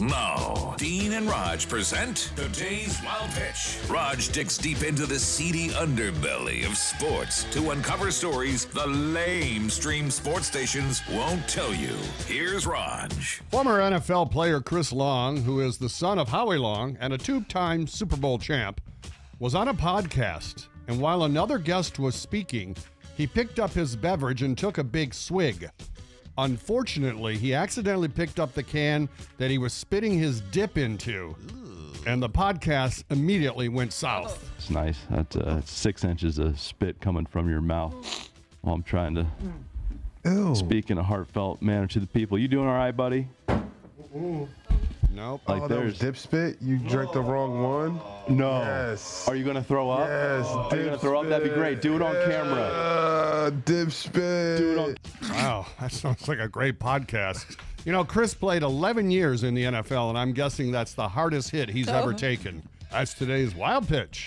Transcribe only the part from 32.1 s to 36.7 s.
the podcast immediately went south. It's nice. That's uh, six inches of